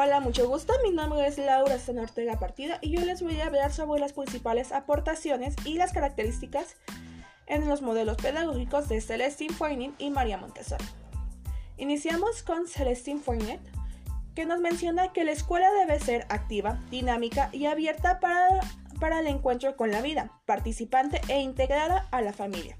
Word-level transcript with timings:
Hola, 0.00 0.20
mucho 0.20 0.46
gusto. 0.46 0.72
Mi 0.84 0.92
nombre 0.92 1.26
es 1.26 1.38
Laura 1.38 1.76
San 1.80 1.98
Ortega 1.98 2.38
Partida 2.38 2.78
y 2.80 2.90
yo 2.90 3.04
les 3.04 3.20
voy 3.20 3.40
a 3.40 3.46
hablar 3.46 3.72
sobre 3.72 3.98
las 3.98 4.12
principales 4.12 4.70
aportaciones 4.70 5.56
y 5.64 5.74
las 5.74 5.92
características 5.92 6.76
en 7.48 7.68
los 7.68 7.82
modelos 7.82 8.16
pedagógicos 8.16 8.88
de 8.88 9.00
Celestine 9.00 9.52
Foynet 9.52 9.92
y 9.98 10.10
María 10.10 10.38
Montessori. 10.38 10.84
Iniciamos 11.78 12.44
con 12.44 12.68
Celestine 12.68 13.18
Foynet, 13.18 13.60
que 14.36 14.46
nos 14.46 14.60
menciona 14.60 15.12
que 15.12 15.24
la 15.24 15.32
escuela 15.32 15.68
debe 15.72 15.98
ser 15.98 16.26
activa, 16.28 16.80
dinámica 16.92 17.50
y 17.50 17.66
abierta 17.66 18.20
para, 18.20 18.60
para 19.00 19.18
el 19.18 19.26
encuentro 19.26 19.74
con 19.74 19.90
la 19.90 20.00
vida, 20.00 20.30
participante 20.46 21.20
e 21.26 21.40
integrada 21.40 22.06
a 22.12 22.22
la 22.22 22.32
familia 22.32 22.78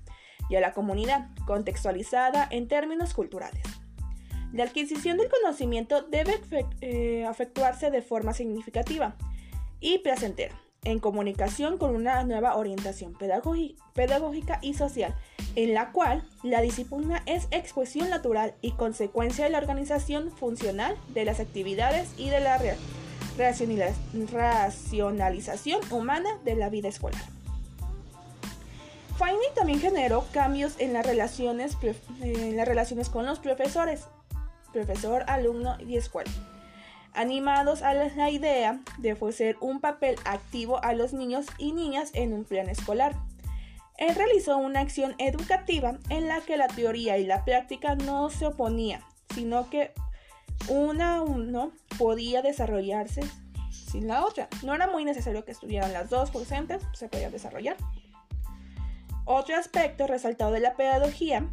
y 0.48 0.54
a 0.54 0.60
la 0.60 0.72
comunidad, 0.72 1.30
contextualizada 1.46 2.46
en 2.48 2.68
términos 2.68 3.12
culturales. 3.12 3.77
La 4.52 4.64
adquisición 4.64 5.16
del 5.18 5.28
conocimiento 5.28 6.02
debe 6.02 6.40
eh, 6.80 7.26
efectuarse 7.28 7.90
de 7.90 8.00
forma 8.00 8.32
significativa 8.32 9.14
y 9.80 9.98
placentera, 9.98 10.58
en 10.84 11.00
comunicación 11.00 11.76
con 11.76 11.94
una 11.94 12.24
nueva 12.24 12.56
orientación 12.56 13.12
pedagógica 13.14 14.58
y 14.62 14.72
social, 14.74 15.14
en 15.54 15.74
la 15.74 15.92
cual 15.92 16.26
la 16.42 16.62
disciplina 16.62 17.22
es 17.26 17.46
expresión 17.50 18.08
natural 18.08 18.54
y 18.62 18.72
consecuencia 18.72 19.44
de 19.44 19.50
la 19.50 19.58
organización 19.58 20.30
funcional 20.30 20.96
de 21.12 21.26
las 21.26 21.40
actividades 21.40 22.14
y 22.16 22.30
de 22.30 22.40
la 22.40 22.58
racionalización 23.36 25.80
humana 25.90 26.30
de 26.44 26.56
la 26.56 26.70
vida 26.70 26.88
escolar. 26.88 27.20
Finding 29.18 29.54
también 29.54 29.80
generó 29.80 30.24
cambios 30.32 30.74
en 30.78 30.92
las 30.92 31.04
relaciones, 31.04 31.76
en 32.22 32.56
las 32.56 32.68
relaciones 32.68 33.08
con 33.08 33.26
los 33.26 33.40
profesores, 33.40 34.04
profesor, 34.72 35.24
alumno 35.26 35.76
y 35.80 35.96
escuela. 35.96 36.30
Animados 37.14 37.82
a 37.82 37.94
la 37.94 38.30
idea 38.30 38.80
de 38.98 39.12
ofrecer 39.12 39.56
un 39.60 39.80
papel 39.80 40.16
activo 40.24 40.82
a 40.84 40.92
los 40.92 41.12
niños 41.12 41.46
y 41.58 41.72
niñas 41.72 42.10
en 42.14 42.32
un 42.32 42.44
plan 42.44 42.68
escolar. 42.68 43.16
Él 43.96 44.14
realizó 44.14 44.56
una 44.58 44.80
acción 44.80 45.14
educativa 45.18 45.98
en 46.10 46.28
la 46.28 46.40
que 46.42 46.56
la 46.56 46.68
teoría 46.68 47.18
y 47.18 47.26
la 47.26 47.44
práctica 47.44 47.96
no 47.96 48.30
se 48.30 48.46
oponían, 48.46 49.02
sino 49.34 49.68
que 49.68 49.92
una 50.68 51.22
uno 51.22 51.72
podía 51.98 52.42
desarrollarse 52.42 53.22
sin 53.70 54.06
la 54.06 54.24
otra. 54.24 54.48
No 54.62 54.74
era 54.74 54.86
muy 54.86 55.04
necesario 55.04 55.44
que 55.44 55.52
estuvieran 55.52 55.92
las 55.92 56.10
dos 56.10 56.30
presentes, 56.30 56.82
se 56.92 57.08
podía 57.08 57.30
desarrollar. 57.30 57.76
Otro 59.24 59.56
aspecto 59.56 60.06
resaltado 60.06 60.52
de 60.52 60.60
la 60.60 60.74
pedagogía 60.74 61.46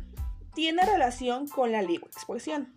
tiene 0.53 0.85
relación 0.85 1.47
con 1.47 1.71
la 1.71 1.81
libre 1.81 2.07
expresión 2.07 2.73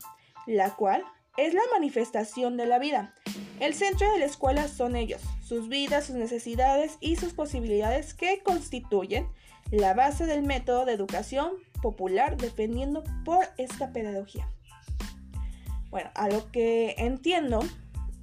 la 0.49 0.75
cual 0.75 1.05
es 1.37 1.55
la 1.55 1.61
manifestación 1.73 2.57
de 2.57 2.67
la 2.67 2.79
vida. 2.79 3.15
El 3.61 3.75
centro 3.75 4.11
de 4.11 4.19
la 4.19 4.25
escuela 4.25 4.67
son 4.67 4.97
ellos, 4.97 5.23
sus 5.45 5.69
vidas, 5.69 6.07
sus 6.07 6.17
necesidades 6.17 6.97
y 7.01 7.17
sus 7.17 7.33
posibilidades 7.33 8.15
que 8.15 8.43
constituyen 8.43 9.29
la 9.71 9.95
base 9.95 10.27
del 10.27 10.43
método 10.43 10.85
de 10.85 10.95
educación 10.95 11.53
popular 11.83 12.37
defendiendo 12.37 13.05
por 13.25 13.45
esta 13.57 13.93
pedagogía. 13.93 14.49
Bueno, 15.91 16.11
a 16.15 16.29
lo 16.29 16.51
que 16.51 16.95
entiendo 16.99 17.61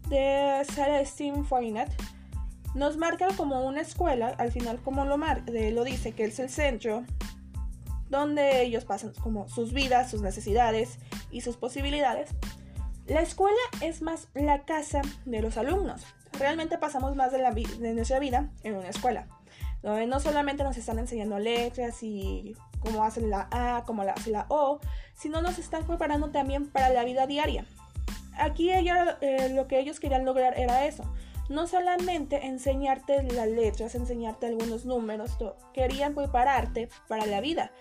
de 0.10 0.62
Celestine 0.74 1.44
Foynet, 1.44 1.90
nos 2.74 2.98
marca 2.98 3.28
como 3.38 3.66
una 3.66 3.82
escuela, 3.82 4.36
al 4.38 4.52
final 4.52 4.80
como 4.84 5.06
lo, 5.06 5.18
lo 5.18 5.84
dice, 5.84 6.12
que 6.12 6.26
es 6.26 6.40
el 6.40 6.50
centro 6.50 7.06
donde 8.10 8.62
ellos 8.62 8.86
pasan 8.86 9.14
como 9.22 9.48
sus 9.48 9.74
vidas, 9.74 10.10
sus 10.10 10.22
necesidades 10.22 11.00
y 11.32 11.42
sus 11.42 11.58
posibilidades, 11.58 12.30
la 13.08 13.22
escuela 13.22 13.58
es 13.82 14.02
más 14.02 14.30
la 14.34 14.64
casa 14.66 15.02
de 15.26 15.42
los 15.42 15.58
alumnos. 15.58 16.02
Realmente 16.40 16.78
pasamos 16.78 17.16
más 17.16 17.32
de, 17.32 17.38
la 17.38 17.52
de 17.52 17.94
nuestra 17.94 18.20
vida 18.20 18.50
en 18.64 18.76
una 18.76 18.90
escuela, 18.90 19.28
donde 19.84 20.08
no 20.08 20.20
solamente 20.20 20.64
nos 20.64 20.78
están 20.78 21.00
enseñando 21.00 21.38
letras 21.40 22.02
y 22.02 22.56
cómo 22.80 23.04
hacen 23.04 23.30
la 23.30 23.48
A, 23.52 23.84
cómo 23.86 24.04
la 24.04 24.14
hace 24.14 24.32
la 24.32 24.46
O, 24.50 24.80
sino 25.14 25.42
nos 25.42 25.60
están 25.60 25.86
preparando 25.86 26.32
también 26.32 26.68
para 26.68 26.90
la 26.90 27.04
vida 27.04 27.28
diaria. 27.28 27.66
Aquí 28.38 28.70
eh, 28.72 29.50
lo 29.54 29.68
que 29.68 29.80
ellos 29.80 30.00
querían 30.00 30.26
lograr 30.26 30.60
era 30.60 30.86
eso, 30.86 31.04
no 31.50 31.68
solamente 31.68 32.46
enseñarte 32.46 33.24
las 33.24 33.48
letras, 33.48 33.96
enseñarte 33.96 34.48
algunos 34.48 34.86
números, 34.86 35.38
querían 35.74 36.16
prepararte 36.16 36.90
para 37.08 37.26
la 37.26 37.42
vida. 37.42 37.72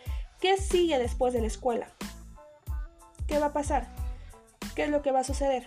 ¿Qué 0.41 0.57
sigue 0.57 0.99
después 0.99 1.33
de 1.33 1.41
la 1.41 1.47
escuela? 1.47 1.89
¿qué 3.27 3.39
va 3.39 3.47
a 3.47 3.53
pasar? 3.53 3.87
¿Qué 4.75 4.85
es 4.85 4.91
lo 4.91 5.03
que 5.03 5.13
va 5.13 5.21
a 5.21 5.25
suceder? 5.25 5.67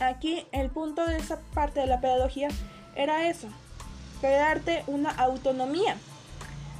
Aquí 0.00 0.46
el 0.52 0.70
punto 0.70 1.06
de 1.06 1.18
esa 1.18 1.40
parte 1.54 1.80
de 1.80 1.86
la 1.86 2.00
pedagogía 2.00 2.48
era 2.94 3.28
eso, 3.28 3.48
crearte 4.20 4.82
una 4.86 5.10
autonomía, 5.10 5.96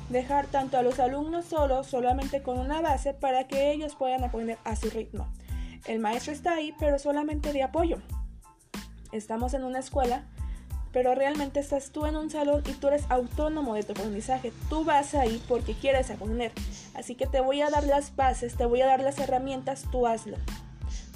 dejar 0.08 0.46
tanto 0.46 0.78
a 0.78 0.82
los 0.82 0.98
alumnos 0.98 1.44
solos, 1.44 1.86
solamente 1.86 2.42
con 2.42 2.58
una 2.58 2.80
base, 2.80 3.12
para 3.12 3.46
que 3.46 3.72
ellos 3.72 3.94
puedan 3.94 4.24
aprender 4.24 4.58
a 4.64 4.74
su 4.74 4.88
ritmo. 4.90 5.28
El 5.86 5.98
maestro 5.98 6.32
está 6.32 6.54
ahí, 6.54 6.74
pero 6.78 6.98
solamente 6.98 7.52
de 7.52 7.62
apoyo. 7.62 7.98
Estamos 9.12 9.54
en 9.54 9.64
una 9.64 9.78
escuela 9.78 10.24
pero 10.92 11.14
realmente 11.14 11.60
estás 11.60 11.90
tú 11.90 12.06
en 12.06 12.16
un 12.16 12.30
salón 12.30 12.62
y 12.66 12.72
tú 12.72 12.88
eres 12.88 13.04
autónomo 13.10 13.74
de 13.74 13.82
tu 13.82 13.92
aprendizaje. 13.92 14.52
Tú 14.68 14.84
vas 14.84 15.14
ahí 15.14 15.42
porque 15.48 15.74
quieres 15.74 16.10
aprender. 16.10 16.52
Así 16.94 17.14
que 17.14 17.26
te 17.26 17.40
voy 17.40 17.60
a 17.62 17.70
dar 17.70 17.84
las 17.84 18.16
bases, 18.16 18.56
te 18.56 18.66
voy 18.66 18.80
a 18.80 18.86
dar 18.86 19.00
las 19.00 19.18
herramientas, 19.18 19.84
tú 19.92 20.06
hazlo. 20.06 20.36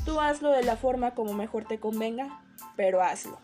Tú 0.05 0.21
hazlo 0.21 0.51
de 0.51 0.63
la 0.63 0.77
forma 0.77 1.13
como 1.13 1.33
mejor 1.33 1.65
te 1.65 1.81
convenga, 1.81 2.41
pero 2.77 3.03
hazlo. 3.03 3.39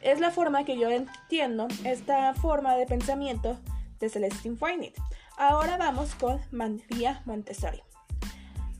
Es 0.00 0.18
la 0.18 0.30
forma 0.30 0.64
que 0.64 0.78
yo 0.78 0.88
entiendo 0.88 1.68
esta 1.84 2.32
forma 2.34 2.74
de 2.76 2.86
pensamiento 2.86 3.58
de 3.98 4.08
Celestine 4.08 4.56
Foynet. 4.56 4.94
Ahora 5.36 5.76
vamos 5.76 6.14
con 6.14 6.40
Montessori. 6.52 7.82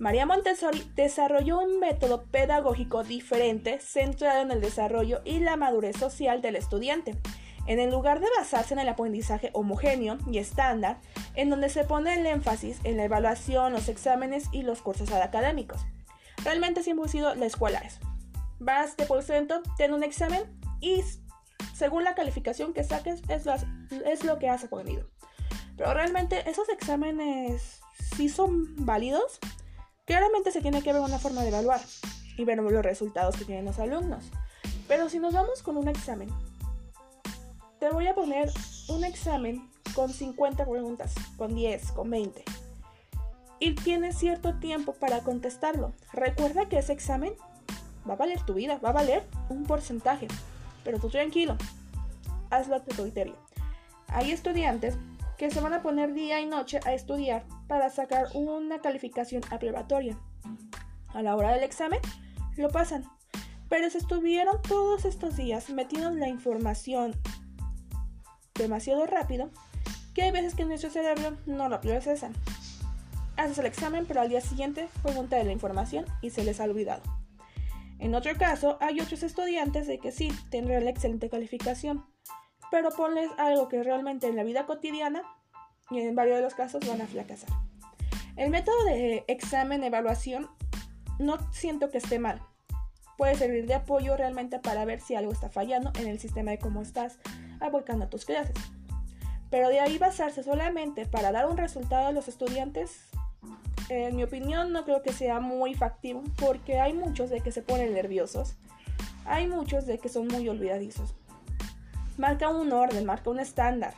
María 0.01 0.25
Montessori 0.25 0.91
desarrolló 0.95 1.59
un 1.61 1.79
método 1.79 2.23
pedagógico 2.23 3.05
diferente 3.05 3.79
centrado 3.81 4.41
en 4.41 4.51
el 4.51 4.63
desarrollo 4.63 5.21
y 5.27 5.41
la 5.41 5.57
madurez 5.57 5.95
social 5.99 6.41
del 6.41 6.57
estudiante. 6.57 7.19
En 7.67 7.79
el 7.79 7.91
lugar 7.91 8.21
de 8.21 8.27
basarse 8.39 8.73
en 8.73 8.81
el 8.81 8.89
aprendizaje 8.89 9.51
homogéneo 9.53 10.17
y 10.27 10.39
estándar, 10.39 11.01
en 11.35 11.51
donde 11.51 11.69
se 11.69 11.85
pone 11.85 12.15
el 12.15 12.25
énfasis 12.25 12.79
en 12.85 12.97
la 12.97 13.05
evaluación, 13.05 13.75
los 13.75 13.91
exámenes 13.91 14.45
y 14.53 14.63
los 14.63 14.81
cursos 14.81 15.13
académicos. 15.13 15.83
Realmente 16.45 16.83
siempre 16.83 17.05
ha 17.05 17.13
sido 17.13 17.35
la 17.35 17.45
escuela 17.45 17.81
eso. 17.81 18.01
Vas 18.59 18.97
de 18.97 19.05
por 19.05 19.23
ciento, 19.23 19.61
ten 19.77 19.93
un 19.93 20.03
examen 20.03 20.45
y 20.81 21.05
según 21.75 22.05
la 22.05 22.15
calificación 22.15 22.73
que 22.73 22.85
saques 22.85 23.21
es 23.29 23.45
es 24.07 24.25
lo 24.25 24.39
que 24.39 24.49
has 24.49 24.65
aprendido. 24.65 25.07
Pero 25.77 25.93
realmente 25.93 26.49
esos 26.49 26.71
exámenes 26.71 27.83
sí 28.17 28.31
son 28.31 28.75
válidos 28.87 29.41
Claramente 30.11 30.51
se 30.51 30.61
tiene 30.61 30.83
que 30.83 30.93
ver 30.93 31.03
una 31.03 31.21
forma 31.21 31.43
de 31.43 31.51
evaluar 31.51 31.81
y 32.37 32.45
ver 32.45 32.59
los 32.59 32.85
resultados 32.85 33.37
que 33.37 33.45
tienen 33.45 33.65
los 33.65 33.79
alumnos. 33.79 34.25
Pero 34.89 35.09
si 35.09 35.21
nos 35.21 35.35
vamos 35.35 35.63
con 35.63 35.77
un 35.77 35.87
examen, 35.87 36.29
te 37.79 37.91
voy 37.91 38.09
a 38.09 38.15
poner 38.17 38.51
un 38.89 39.05
examen 39.05 39.71
con 39.95 40.13
50 40.13 40.67
preguntas, 40.67 41.15
con 41.37 41.55
10, 41.55 41.93
con 41.93 42.11
20. 42.11 42.43
Y 43.61 43.77
tienes 43.77 44.19
cierto 44.19 44.59
tiempo 44.59 44.95
para 44.95 45.21
contestarlo. 45.21 45.93
Recuerda 46.13 46.69
que 46.69 46.79
ese 46.79 46.93
examen 46.93 47.35
va 48.09 48.15
a 48.15 48.17
valer 48.17 48.41
tu 48.43 48.55
vida, 48.55 48.81
va 48.85 48.89
a 48.89 48.95
valer 48.95 49.23
un 49.49 49.63
porcentaje. 49.63 50.27
Pero 50.83 50.99
tú 50.99 51.09
tranquilo, 51.09 51.57
hazlo 52.51 52.75
a 52.75 52.83
tu 52.83 53.01
criterio. 53.01 53.37
Hay 54.09 54.33
estudiantes 54.33 54.97
que 55.39 55.53
se 55.53 55.61
van 55.61 55.75
a 55.75 55.83
poner 55.83 56.15
día 56.15 56.41
y 56.41 56.47
noche 56.47 56.81
a 56.85 56.95
estudiar 56.95 57.45
para 57.71 57.89
sacar 57.89 58.27
una 58.35 58.81
calificación 58.81 59.43
aprobatoria. 59.53 60.19
A 61.15 61.23
la 61.23 61.37
hora 61.37 61.53
del 61.53 61.63
examen, 61.63 62.01
lo 62.57 62.69
pasan. 62.69 63.05
Pero 63.69 63.89
se 63.91 63.99
estuvieron 63.99 64.61
todos 64.63 65.05
estos 65.05 65.37
días 65.37 65.71
metiendo 65.71 66.11
la 66.11 66.27
información 66.27 67.15
demasiado 68.55 69.07
rápido 69.07 69.51
que 70.15 70.23
hay 70.23 70.33
veces 70.33 70.57
que 70.57 70.65
nuestro 70.65 70.91
cerebro 70.91 71.37
no 71.47 71.69
lo 71.69 71.81
procesan. 71.81 72.33
Haces 73.37 73.59
el 73.59 73.67
examen, 73.67 74.05
pero 74.05 74.21
al 74.21 74.31
día 74.31 74.41
siguiente 74.41 74.89
pregunta 75.05 75.37
de 75.37 75.45
la 75.45 75.53
información 75.53 76.07
y 76.23 76.31
se 76.31 76.43
les 76.43 76.59
ha 76.59 76.65
olvidado. 76.65 77.03
En 78.01 78.17
otro 78.17 78.37
caso, 78.37 78.79
hay 78.81 79.01
otros 79.01 79.23
estudiantes 79.23 79.87
de 79.87 80.01
que 80.01 80.11
sí, 80.11 80.33
tendrán 80.51 80.87
la 80.87 80.91
excelente 80.91 81.31
calificación, 81.31 82.05
pero 82.73 82.91
ponles 82.91 83.31
algo 83.39 83.69
que 83.69 83.81
realmente 83.85 84.27
en 84.27 84.35
la 84.35 84.43
vida 84.43 84.67
cotidiana 84.67 85.23
y 85.91 86.01
en 86.01 86.15
varios 86.15 86.37
de 86.37 86.43
los 86.43 86.55
casos 86.55 86.87
van 86.87 87.01
a 87.01 87.07
fracasar. 87.07 87.51
El 88.37 88.51
método 88.51 88.85
de 88.85 89.25
examen-evaluación 89.29 90.49
no 91.19 91.39
siento 91.53 91.91
que 91.91 91.99
esté 91.99 92.19
mal. 92.19 92.41
Puede 93.19 93.35
servir 93.35 93.67
de 93.67 93.75
apoyo 93.75 94.17
realmente 94.17 94.59
para 94.59 94.85
ver 94.87 95.01
si 95.01 95.15
algo 95.15 95.33
está 95.33 95.51
fallando 95.51 95.93
en 95.99 96.07
el 96.07 96.19
sistema 96.19 96.53
de 96.53 96.59
cómo 96.59 96.81
estás 96.81 97.19
abocando 97.61 98.07
a 98.07 98.09
tus 98.09 98.25
clases. 98.25 98.55
Pero 99.51 99.69
de 99.69 99.81
ahí 99.81 99.99
basarse 99.99 100.43
solamente 100.43 101.05
para 101.07 101.33
dar 101.33 101.47
un 101.47 101.59
resultado 101.59 102.07
a 102.07 102.13
los 102.13 102.29
estudiantes, 102.29 103.07
En 103.91 104.15
mi 104.15 104.23
opinión 104.23 104.73
no 104.73 104.85
creo 104.85 105.03
que 105.03 105.13
sea 105.13 105.41
muy 105.41 105.75
factivo 105.75 106.23
porque 106.37 106.79
hay 106.79 106.93
muchos 106.93 107.29
de 107.29 107.41
que 107.41 107.51
se 107.51 107.61
ponen 107.61 107.93
nerviosos. 107.93 108.55
Hay 109.25 109.49
muchos 109.49 109.85
de 109.85 109.99
que 109.99 110.09
son 110.09 110.29
muy 110.29 110.49
olvidadizos. 110.49 111.17
Marca 112.17 112.49
un 112.49 112.73
orden, 112.73 113.05
marca 113.05 113.31
un 113.31 113.41
estándar. 113.41 113.95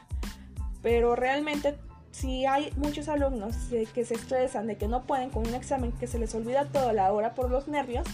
Pero 0.83 1.17
realmente 1.17 1.77
si 2.11 2.45
hay 2.45 2.73
muchos 2.77 3.09
alumnos 3.09 3.57
que 3.95 4.05
se 4.05 4.15
estresan 4.15 4.67
de 4.67 4.77
que 4.77 4.87
no 4.87 5.03
pueden 5.03 5.31
con 5.31 5.47
un 5.47 5.55
examen 5.55 5.93
que 5.93 6.07
se 6.07 6.19
les 6.19 6.35
olvida 6.35 6.67
toda 6.67 6.93
la 6.93 7.13
hora 7.13 7.35
por 7.35 7.51
los 7.51 7.69
nervios 7.69 8.07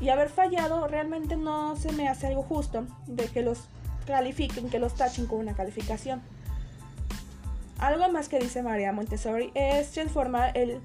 y 0.00 0.08
haber 0.08 0.28
fallado 0.28 0.86
realmente 0.86 1.36
no 1.36 1.76
se 1.76 1.92
me 1.92 2.08
hace 2.08 2.28
algo 2.28 2.42
justo 2.42 2.86
de 3.06 3.26
que 3.26 3.42
los 3.42 3.64
califiquen, 4.06 4.70
que 4.70 4.78
los 4.78 4.94
tachen 4.94 5.26
con 5.26 5.40
una 5.40 5.54
calificación. 5.54 6.22
Algo 7.78 8.08
más 8.10 8.28
que 8.28 8.38
dice 8.38 8.62
María 8.62 8.92
Montessori 8.92 9.50
es 9.54 9.90
transformar 9.90 10.56
el 10.56 10.80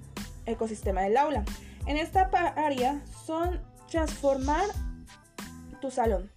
ecosistema 0.45 1.01
del 1.01 1.17
aula. 1.17 1.43
En 1.85 1.97
esta 1.97 2.29
área 2.55 3.01
son 3.25 3.61
transformar 3.89 4.65
tu 5.81 5.91
salón. 5.91 6.29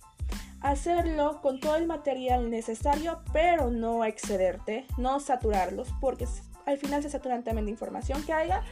Hacerlo 0.63 1.41
con 1.43 1.61
todo 1.61 1.77
el 1.77 1.87
material 1.87 2.51
necesario, 2.51 3.21
pero 3.33 3.71
no 3.71 4.05
excederte, 4.05 4.87
no 4.97 5.19
saturarlos, 5.21 5.89
porque 6.01 6.27
al 6.67 6.79
final 6.79 7.03
se 7.03 7.11
saturan 7.11 7.43
también 7.43 7.67
de 7.67 7.73
información 7.73 8.23
que 8.25 8.33
haya 8.33 8.63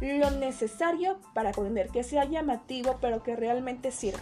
lo 0.00 0.30
necesario 0.30 1.18
para 1.34 1.50
aprender, 1.50 1.88
que 1.88 2.02
sea 2.02 2.24
llamativo, 2.24 2.98
pero 3.00 3.22
que 3.22 3.36
realmente 3.36 3.90
sirva 3.90 4.20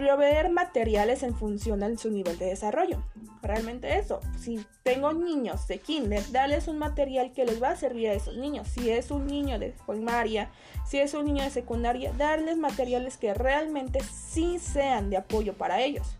proveer 0.00 0.48
materiales 0.50 1.22
en 1.22 1.34
función 1.34 1.80
de 1.80 1.98
su 1.98 2.10
nivel 2.10 2.38
de 2.38 2.46
desarrollo. 2.46 3.04
Realmente 3.42 3.98
eso. 3.98 4.20
Si 4.38 4.64
tengo 4.82 5.12
niños 5.12 5.68
de 5.68 5.78
kinder, 5.78 6.22
darles 6.32 6.68
un 6.68 6.78
material 6.78 7.32
que 7.32 7.44
les 7.44 7.62
va 7.62 7.70
a 7.70 7.76
servir 7.76 8.08
a 8.08 8.14
esos 8.14 8.36
niños. 8.36 8.66
Si 8.68 8.90
es 8.90 9.10
un 9.10 9.26
niño 9.26 9.58
de 9.58 9.74
primaria, 9.86 10.50
si 10.86 10.98
es 10.98 11.12
un 11.12 11.26
niño 11.26 11.44
de 11.44 11.50
secundaria, 11.50 12.12
darles 12.14 12.56
materiales 12.56 13.18
que 13.18 13.34
realmente 13.34 14.00
sí 14.00 14.58
sean 14.58 15.10
de 15.10 15.18
apoyo 15.18 15.52
para 15.52 15.82
ellos. 15.82 16.16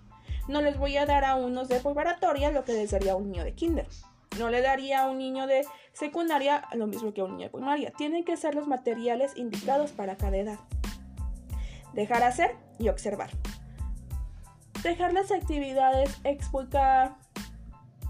No 0.46 0.60
les 0.60 0.78
voy 0.78 0.98
a 0.98 1.06
dar 1.06 1.24
a 1.24 1.36
unos 1.36 1.68
de 1.68 1.80
preparatoria 1.80 2.50
lo 2.50 2.64
que 2.64 2.74
les 2.74 2.90
daría 2.90 3.12
a 3.12 3.16
un 3.16 3.30
niño 3.30 3.44
de 3.44 3.54
kinder. 3.54 3.86
No 4.38 4.50
le 4.50 4.60
daría 4.60 5.02
a 5.02 5.10
un 5.10 5.18
niño 5.18 5.46
de 5.46 5.66
secundaria 5.94 6.64
lo 6.74 6.86
mismo 6.86 7.14
que 7.14 7.22
a 7.22 7.24
un 7.24 7.36
niño 7.36 7.46
de 7.46 7.52
primaria. 7.52 7.92
Tienen 7.96 8.24
que 8.24 8.36
ser 8.36 8.54
los 8.54 8.68
materiales 8.68 9.32
indicados 9.36 9.92
para 9.92 10.16
cada 10.16 10.36
edad. 10.36 10.58
Dejar 11.94 12.22
hacer 12.22 12.56
y 12.78 12.88
observar 12.88 13.30
dejar 14.82 15.12
las 15.12 15.30
actividades, 15.30 16.18
explicar, 16.24 17.16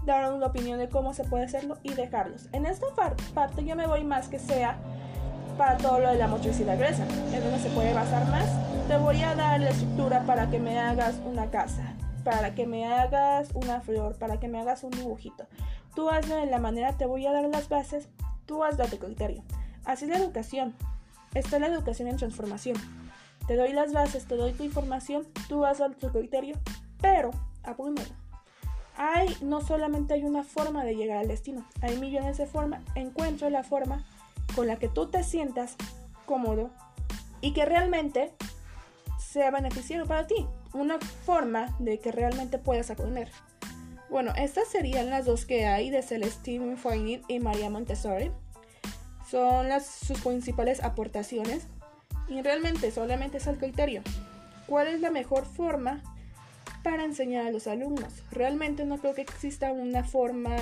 dar 0.05 0.33
una 0.33 0.47
opinión 0.47 0.79
de 0.79 0.89
cómo 0.89 1.13
se 1.13 1.23
puede 1.23 1.45
hacerlo 1.45 1.77
y 1.83 1.93
dejarlos. 1.93 2.47
En 2.53 2.65
esta 2.65 2.87
parte 3.33 3.65
yo 3.65 3.75
me 3.75 3.87
voy 3.87 4.03
más 4.03 4.27
que 4.27 4.39
sea 4.39 4.77
para 5.57 5.77
todo 5.77 5.99
lo 5.99 6.09
de 6.09 6.17
la 6.17 6.27
motricidad 6.27 6.77
gruesa, 6.77 7.03
en 7.03 7.43
donde 7.43 7.59
se 7.59 7.69
puede 7.69 7.93
basar 7.93 8.25
más. 8.27 8.45
Te 8.87 8.97
voy 8.97 9.21
a 9.21 9.35
dar 9.35 9.59
la 9.59 9.69
estructura 9.69 10.23
para 10.25 10.49
que 10.49 10.59
me 10.59 10.79
hagas 10.79 11.15
una 11.25 11.51
casa, 11.51 11.93
para 12.23 12.55
que 12.55 12.65
me 12.65 12.87
hagas 12.87 13.49
una 13.53 13.81
flor, 13.81 14.17
para 14.17 14.39
que 14.39 14.47
me 14.47 14.59
hagas 14.59 14.83
un 14.83 14.91
dibujito. 14.91 15.45
Tú 15.95 16.09
hazlo 16.09 16.35
de 16.35 16.45
la 16.45 16.59
manera, 16.59 16.93
te 16.93 17.05
voy 17.05 17.27
a 17.27 17.31
dar 17.31 17.43
las 17.45 17.69
bases, 17.69 18.09
tú 18.45 18.63
hazlo 18.63 18.85
a 18.85 18.87
tu 18.87 18.97
criterio. 18.97 19.43
Así 19.85 20.05
es 20.05 20.11
la 20.11 20.17
educación. 20.17 20.73
Está 21.33 21.59
la 21.59 21.67
educación 21.67 22.07
en 22.07 22.17
transformación. 22.17 22.77
Te 23.51 23.57
doy 23.57 23.73
las 23.73 23.91
bases, 23.91 24.27
te 24.27 24.37
doy 24.37 24.53
tu 24.53 24.63
información, 24.63 25.27
tú 25.49 25.59
vas 25.59 25.81
a 25.81 25.89
tu 25.89 26.09
criterio, 26.09 26.55
pero 27.01 27.31
primero. 27.75 28.09
Hay, 28.95 29.35
no 29.41 29.59
solamente 29.59 30.13
hay 30.13 30.23
una 30.23 30.45
forma 30.45 30.85
de 30.85 30.95
llegar 30.95 31.17
al 31.17 31.27
destino, 31.27 31.67
hay 31.81 31.97
millones 31.97 32.37
de 32.37 32.45
formas. 32.45 32.81
Encuentra 32.95 33.49
la 33.49 33.65
forma 33.65 34.05
con 34.55 34.67
la 34.67 34.77
que 34.77 34.87
tú 34.87 35.07
te 35.07 35.25
sientas 35.25 35.75
cómodo 36.25 36.69
y 37.41 37.51
que 37.51 37.65
realmente 37.65 38.31
sea 39.19 39.51
beneficiario 39.51 40.05
para 40.05 40.27
ti. 40.27 40.47
Una 40.71 40.97
forma 41.25 41.75
de 41.77 41.99
que 41.99 42.13
realmente 42.13 42.57
puedas 42.57 42.89
aprender. 42.89 43.29
Bueno, 44.09 44.31
estas 44.37 44.69
serían 44.69 45.09
las 45.09 45.25
dos 45.25 45.45
que 45.45 45.65
hay 45.65 45.89
de 45.89 46.03
Celestine 46.03 46.77
Foynit 46.77 47.25
y 47.27 47.41
María 47.41 47.69
Montessori. 47.69 48.31
Son 49.29 49.67
las, 49.67 49.87
sus 49.87 50.21
principales 50.21 50.81
aportaciones. 50.81 51.67
Y 52.31 52.41
realmente 52.41 52.91
solamente 52.91 53.39
es 53.39 53.47
el 53.47 53.57
criterio. 53.57 54.01
¿Cuál 54.65 54.87
es 54.87 55.01
la 55.01 55.11
mejor 55.11 55.45
forma 55.45 56.01
para 56.81 57.03
enseñar 57.03 57.45
a 57.45 57.51
los 57.51 57.67
alumnos? 57.67 58.23
Realmente 58.31 58.85
no 58.85 58.99
creo 58.99 59.13
que 59.13 59.21
exista 59.21 59.73
una 59.73 60.05
forma 60.05 60.55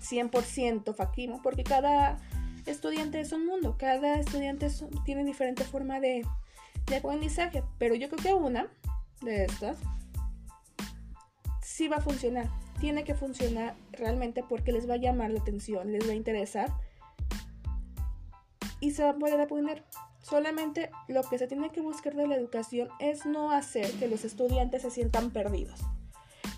100% 0.00 0.94
factible, 0.94 1.38
porque 1.42 1.64
cada 1.64 2.20
estudiante 2.64 3.18
es 3.18 3.32
un 3.32 3.44
mundo, 3.44 3.74
cada 3.76 4.20
estudiante 4.20 4.68
tiene 5.04 5.24
diferente 5.24 5.64
forma 5.64 5.98
de, 5.98 6.24
de 6.86 6.96
aprendizaje, 6.96 7.64
pero 7.78 7.96
yo 7.96 8.08
creo 8.08 8.22
que 8.22 8.34
una 8.34 8.68
de 9.20 9.46
estas 9.46 9.78
sí 11.60 11.88
va 11.88 11.96
a 11.96 12.00
funcionar. 12.00 12.48
Tiene 12.78 13.02
que 13.02 13.16
funcionar 13.16 13.74
realmente 13.90 14.44
porque 14.48 14.70
les 14.70 14.88
va 14.88 14.94
a 14.94 14.98
llamar 14.98 15.32
la 15.32 15.40
atención, 15.40 15.90
les 15.90 16.06
va 16.06 16.12
a 16.12 16.14
interesar 16.14 16.70
y 18.78 18.92
se 18.92 19.02
va 19.02 19.10
a 19.10 19.18
poder 19.18 19.40
aprender. 19.40 19.84
Solamente 20.28 20.90
lo 21.06 21.22
que 21.22 21.38
se 21.38 21.46
tiene 21.46 21.70
que 21.70 21.80
buscar 21.80 22.14
de 22.14 22.26
la 22.26 22.36
educación 22.36 22.88
es 22.98 23.24
no 23.24 23.50
hacer 23.50 23.90
que 23.92 24.08
los 24.08 24.24
estudiantes 24.26 24.82
se 24.82 24.90
sientan 24.90 25.30
perdidos, 25.30 25.80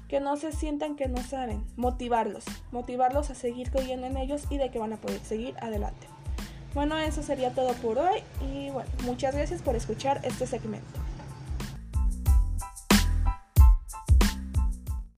que 0.08 0.18
no 0.18 0.36
se 0.36 0.50
sientan 0.50 0.96
que 0.96 1.06
no 1.06 1.22
saben, 1.22 1.64
motivarlos, 1.76 2.44
motivarlos 2.72 3.30
a 3.30 3.36
seguir 3.36 3.70
creyendo 3.70 4.08
en 4.08 4.16
ellos 4.16 4.42
y 4.50 4.58
de 4.58 4.70
que 4.70 4.80
van 4.80 4.92
a 4.92 4.96
poder 4.96 5.20
seguir 5.20 5.54
adelante. 5.60 6.08
Bueno, 6.74 6.98
eso 6.98 7.22
sería 7.22 7.54
todo 7.54 7.72
por 7.74 7.98
hoy 7.98 8.22
y 8.40 8.70
bueno, 8.70 8.90
muchas 9.04 9.36
gracias 9.36 9.62
por 9.62 9.76
escuchar 9.76 10.20
este 10.24 10.48
segmento. 10.48 11.09